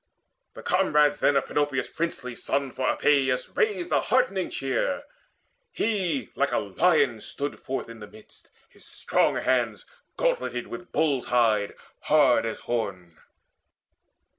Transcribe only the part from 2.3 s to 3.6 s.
son for Epeius